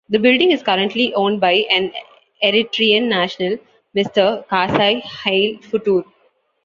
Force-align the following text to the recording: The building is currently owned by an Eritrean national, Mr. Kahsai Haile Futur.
The 0.09 0.17
building 0.17 0.49
is 0.49 0.63
currently 0.63 1.13
owned 1.13 1.39
by 1.39 1.67
an 1.69 1.91
Eritrean 2.43 3.03
national, 3.07 3.59
Mr. 3.95 4.43
Kahsai 4.47 4.99
Haile 5.03 5.59
Futur. 5.61 6.03